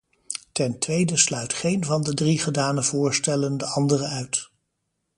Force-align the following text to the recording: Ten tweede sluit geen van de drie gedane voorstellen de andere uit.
Ten 0.51 0.79
tweede 0.79 1.17
sluit 1.17 1.53
geen 1.53 1.85
van 1.85 2.03
de 2.03 2.13
drie 2.13 2.39
gedane 2.39 2.83
voorstellen 2.83 3.57
de 3.57 3.65
andere 3.65 4.05
uit. 4.07 4.49